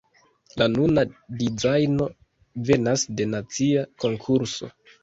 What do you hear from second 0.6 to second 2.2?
La nuna dizajno